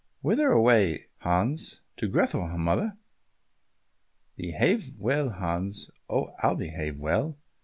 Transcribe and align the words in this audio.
"Whither 0.21 0.49
away, 0.49 1.09
Hans?" 1.19 1.81
"To 1.97 2.07
Grethel, 2.07 2.47
mother." 2.57 2.97
"Behave 4.35 4.95
well, 4.99 5.29
Hans." 5.29 5.91
"Oh, 6.09 6.33
I'll 6.41 6.55
behave 6.55 6.97
well. 6.99 7.37